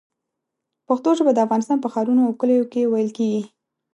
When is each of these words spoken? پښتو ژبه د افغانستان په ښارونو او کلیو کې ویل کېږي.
پښتو 0.87 1.09
ژبه 1.17 1.31
د 1.33 1.39
افغانستان 1.45 1.77
په 1.81 1.89
ښارونو 1.93 2.21
او 2.27 2.33
کلیو 2.39 2.69
کې 2.71 2.89
ویل 2.91 3.09
کېږي. 3.17 3.43